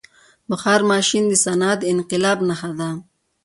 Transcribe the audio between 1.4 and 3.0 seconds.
صنعتي انقلاب نښه ده.